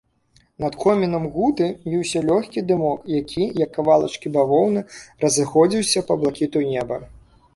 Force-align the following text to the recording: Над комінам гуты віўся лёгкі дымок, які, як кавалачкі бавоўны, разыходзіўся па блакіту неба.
Над 0.63 0.75
комінам 0.83 1.25
гуты 1.35 1.67
віўся 1.93 2.21
лёгкі 2.29 2.63
дымок, 2.71 3.03
які, 3.19 3.43
як 3.63 3.69
кавалачкі 3.75 4.31
бавоўны, 4.39 4.83
разыходзіўся 5.25 6.03
па 6.11 6.17
блакіту 6.23 6.57
неба. 6.73 6.99